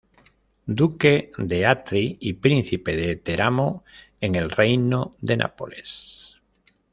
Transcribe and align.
Duque 0.79 1.31
de 1.37 1.67
Atri 1.67 2.17
y 2.19 2.33
príncipe 2.33 2.95
de 2.95 3.17
Teramo, 3.17 3.83
en 4.19 4.33
el 4.33 4.49
reino 4.49 5.11
de 5.21 5.37
Nápoles. 5.37 6.37